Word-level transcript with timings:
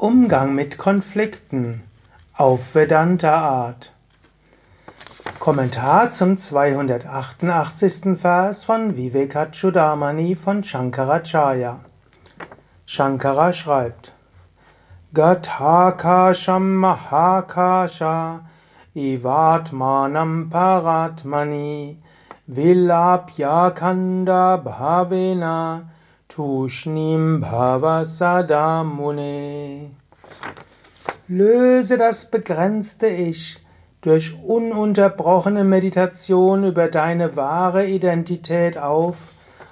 Umgang 0.00 0.54
mit 0.54 0.78
Konflikten 0.78 1.82
auf 2.34 2.74
Vedanta 2.74 3.36
Art. 3.36 3.92
Kommentar 5.38 6.10
zum 6.10 6.38
288. 6.38 8.18
Vers 8.18 8.64
von 8.64 8.96
Vivekachudamani 8.96 10.36
von 10.36 10.64
Shankaracharya. 10.64 11.80
Shankara 12.86 13.52
schreibt: 13.52 14.12
Gathakasham 15.12 16.76
Mahakasha 16.76 18.46
Ivatmanam 18.94 20.48
Paratmani 20.48 21.98
Vilapyakanda 22.46 24.56
Bhavena 24.56 25.90
Tushnim 26.30 27.40
Bhavasadamune. 27.40 29.90
Löse 31.26 31.98
das 31.98 32.30
begrenzte 32.30 33.08
Ich 33.08 33.58
durch 34.00 34.38
ununterbrochene 34.44 35.64
Meditation 35.64 36.62
über 36.62 36.86
deine 36.86 37.34
wahre 37.34 37.86
Identität 37.86 38.78
auf 38.78 39.16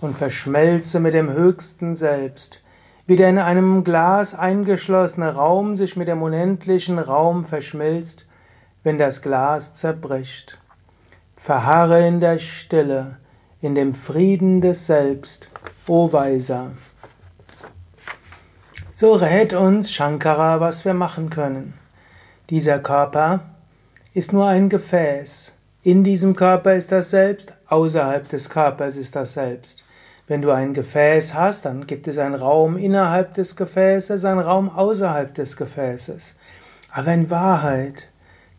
und 0.00 0.16
verschmelze 0.16 0.98
mit 0.98 1.14
dem 1.14 1.32
höchsten 1.32 1.94
Selbst, 1.94 2.64
wie 3.06 3.14
der 3.14 3.30
in 3.30 3.38
einem 3.38 3.84
Glas 3.84 4.34
eingeschlossene 4.34 5.32
Raum 5.32 5.76
sich 5.76 5.94
mit 5.94 6.08
dem 6.08 6.20
unendlichen 6.20 6.98
Raum 6.98 7.44
verschmilzt, 7.44 8.26
wenn 8.82 8.98
das 8.98 9.22
Glas 9.22 9.76
zerbricht. 9.76 10.60
Verharre 11.36 12.04
in 12.08 12.18
der 12.18 12.38
Stille, 12.38 13.18
in 13.60 13.76
dem 13.76 13.94
Frieden 13.94 14.60
des 14.60 14.88
Selbst, 14.88 15.48
o 15.86 16.12
Weiser. 16.12 16.72
So 18.92 19.12
rät 19.12 19.54
uns 19.54 19.92
Shankara, 19.92 20.60
was 20.60 20.84
wir 20.84 20.94
machen 20.94 21.30
können. 21.30 21.74
Dieser 22.50 22.78
Körper 22.78 23.40
ist 24.12 24.32
nur 24.32 24.46
ein 24.46 24.68
Gefäß. 24.68 25.52
In 25.82 26.04
diesem 26.04 26.36
Körper 26.36 26.74
ist 26.74 26.92
das 26.92 27.10
Selbst, 27.10 27.54
außerhalb 27.68 28.28
des 28.28 28.50
Körpers 28.50 28.96
ist 28.96 29.16
das 29.16 29.32
Selbst. 29.32 29.84
Wenn 30.26 30.42
du 30.42 30.50
ein 30.50 30.74
Gefäß 30.74 31.34
hast, 31.34 31.64
dann 31.64 31.86
gibt 31.86 32.06
es 32.06 32.18
einen 32.18 32.34
Raum 32.34 32.76
innerhalb 32.76 33.34
des 33.34 33.56
Gefäßes, 33.56 34.24
einen 34.24 34.40
Raum 34.40 34.68
außerhalb 34.68 35.34
des 35.34 35.56
Gefäßes. 35.56 36.36
Aber 36.92 37.12
in 37.12 37.30
Wahrheit, 37.30 38.06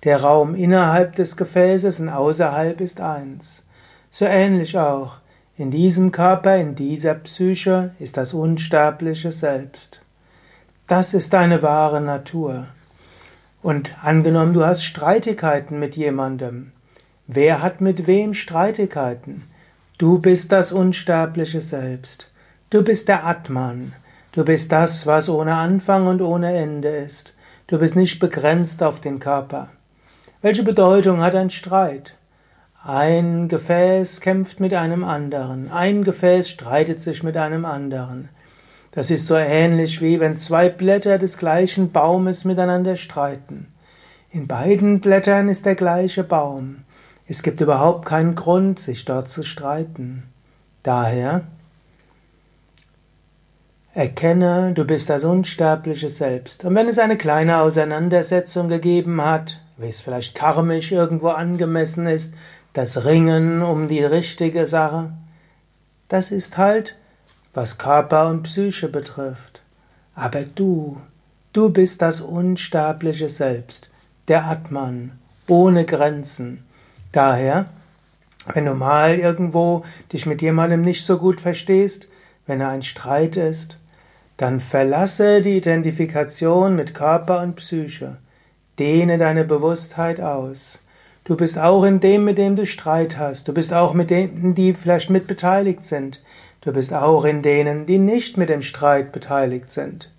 der 0.04 0.22
Raum 0.22 0.56
innerhalb 0.56 1.16
des 1.16 1.38
Gefäßes 1.38 2.00
und 2.00 2.10
außerhalb 2.10 2.82
ist 2.82 3.00
eins. 3.00 3.64
So 4.10 4.26
ähnlich 4.26 4.78
auch. 4.78 5.20
In 5.62 5.70
diesem 5.70 6.12
Körper, 6.12 6.56
in 6.56 6.73
dieser 6.73 7.14
Psyche 7.14 7.92
ist 8.00 8.17
das 8.17 8.34
unsterbliche 8.34 9.31
Selbst. 9.31 10.02
Das 10.88 11.14
ist 11.14 11.34
deine 11.34 11.62
wahre 11.62 12.02
Natur. 12.02 12.66
Und 13.62 13.94
angenommen, 14.04 14.56
du 14.56 14.66
hast 14.66 14.84
Streitigkeiten 14.84 15.78
mit 15.78 15.95
jemandem. 15.95 16.72
Wer 17.28 17.62
hat 17.62 17.80
mit 17.80 18.08
wem 18.08 18.34
Streitigkeiten? 18.34 19.44
Du 20.00 20.17
bist 20.17 20.52
das 20.52 20.72
unsterbliche 20.72 21.62
Selbst. 21.62 22.32
Du 22.72 22.84
bist 22.84 23.08
der 23.08 23.23
Atman. 23.23 23.94
Du 24.32 24.44
bist 24.44 24.72
das, 24.72 25.06
was 25.06 25.30
ohne 25.30 25.58
Anfang 25.58 26.08
und 26.08 26.23
ohne 26.23 26.56
Ende 26.56 26.89
ist. 26.89 27.36
Du 27.67 27.78
bist 27.78 27.95
nicht 27.95 28.20
begrenzt 28.20 28.82
auf 28.82 29.00
den 29.00 29.20
Körper. 29.20 29.70
Welche 30.42 30.64
Bedeutung 30.64 31.22
hat 31.22 31.36
ein 31.36 31.52
Streit? 31.52 32.17
Ein 32.84 33.48
Gefäß 33.48 34.22
kämpft 34.22 34.60
mit 34.60 34.74
einem 34.74 35.04
anderen, 35.04 35.72
ein 35.72 36.04
Gefäß 36.04 36.50
streitet 36.50 37.00
sich 37.00 37.22
mit 37.22 37.38
einem 37.38 37.64
anderen. 37.64 38.30
Das 38.92 39.12
ist 39.12 39.28
so 39.28 39.36
ähnlich 39.36 40.02
wie 40.02 40.20
wenn 40.20 40.36
zwei 40.36 40.68
Blätter 40.68 41.20
des 41.20 41.38
gleichen 41.38 41.92
Baumes 41.92 42.44
miteinander 42.44 42.96
streiten. 42.96 43.68
In 44.32 44.48
beiden 44.48 45.00
Blättern 45.00 45.48
ist 45.48 45.68
der 45.68 45.76
gleiche 45.76 46.23
Baum. 46.23 46.78
Es 47.28 47.44
gibt 47.44 47.62
überhaupt 47.62 48.08
keinen 48.08 48.34
Grund, 48.34 48.80
sich 48.80 49.05
dort 49.05 49.30
zu 49.30 49.44
streiten. 49.44 50.23
Daher 50.82 51.44
erkenne, 53.94 54.73
du 54.73 54.86
bist 54.86 55.11
das 55.11 55.23
unsterbliche 55.23 56.10
Selbst. 56.10 56.66
Und 56.66 56.73
wenn 56.73 56.88
es 56.88 56.98
eine 56.98 57.17
kleine 57.17 57.60
Auseinandersetzung 57.60 58.70
gegeben 58.70 59.23
hat, 59.23 59.61
wie 59.78 59.89
es 59.89 60.02
vielleicht 60.02 60.34
karmisch 60.34 60.92
irgendwo 60.92 61.28
angemessen 61.28 62.08
ist, 62.08 62.34
das 62.73 63.05
Ringen 63.05 63.61
um 63.61 63.87
die 63.87 64.04
richtige 64.04 64.65
Sache, 64.65 65.14
das 66.08 66.32
ist 66.32 66.58
halt, 66.58 66.98
was 67.54 67.77
Körper 67.77 68.27
und 68.30 68.43
Psyche 68.43 68.87
betrifft. 68.87 69.61
Aber 70.15 70.42
du, 70.42 71.02
du 71.54 71.70
bist 71.70 72.02
das 72.02 72.21
unsterbliche 72.21 73.30
Selbst, 73.30 73.89
der 74.27 74.45
Atman, 74.45 75.20
ohne 75.48 75.86
Grenzen. 75.86 76.64
Daher, 77.11 77.65
wenn 78.54 78.65
du 78.65 78.73
mal 78.73 79.15
irgendwo 79.15 79.83
dich 80.11 80.26
mit 80.26 80.42
jemandem 80.42 80.81
nicht 80.81 81.05
so 81.05 81.17
gut 81.17 81.42
verstehst, 81.42 82.08
wenn 82.45 82.61
er 82.61 82.70
ein 82.70 82.83
Streit 82.83 83.36
ist, 83.36 83.77
dann 84.37 84.60
verlasse 84.60 85.42
die 85.42 85.58
Identifikation 85.58 86.76
mit 86.76 86.93
Körper 86.93 87.42
und 87.42 87.55
Psyche. 87.58 88.17
Dehne 88.80 89.17
deine 89.17 89.45
Bewusstheit 89.45 90.20
aus. 90.20 90.80
Du 91.23 91.37
bist 91.37 91.59
auch 91.59 91.83
in 91.83 91.99
dem, 91.99 92.26
mit 92.26 92.37
dem 92.37 92.55
du 92.55 92.65
Streit 92.65 93.17
hast. 93.17 93.48
Du 93.48 93.54
bist 93.54 93.73
auch 93.73 93.93
mit 93.93 94.09
denen, 94.09 94.55
die 94.55 94.73
vielleicht 94.73 95.09
mit 95.09 95.27
beteiligt 95.27 95.86
sind. 95.86 96.20
Du 96.61 96.73
bist 96.73 96.93
auch 96.93 97.26
in 97.26 97.42
denen, 97.42 97.86
die 97.86 97.99
nicht 97.99 98.37
mit 98.37 98.49
dem 98.49 98.64
Streit 98.64 99.11
beteiligt 99.11 99.71
sind. 99.71 100.11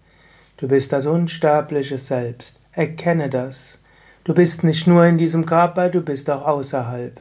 Du 0.56 0.68
bist 0.68 0.92
das 0.92 1.06
unsterbliche 1.06 1.98
Selbst. 1.98 2.60
Erkenne 2.72 3.28
das. 3.28 3.78
Du 4.24 4.34
bist 4.34 4.62
nicht 4.62 4.86
nur 4.86 5.04
in 5.04 5.18
diesem 5.18 5.44
Körper, 5.44 5.88
du 5.88 6.00
bist 6.00 6.30
auch 6.30 6.46
außerhalb. 6.46 7.20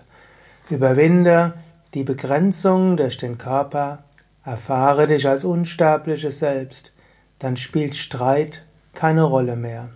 Überwinde 0.70 1.56
die 1.96 2.04
Begrenzung 2.04 2.96
durch 2.96 3.18
den 3.18 3.38
Körper, 3.38 4.04
erfahre 4.46 5.08
dich 5.08 5.28
als 5.28 5.44
unsterbliches 5.44 6.40
Selbst, 6.40 6.94
dann 7.40 7.58
spielt 7.58 7.96
Streit 7.96 8.66
keine 8.94 9.24
Rolle 9.24 9.56
mehr. 9.56 9.90